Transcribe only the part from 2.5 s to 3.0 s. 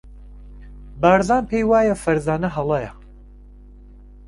هەڵەیە.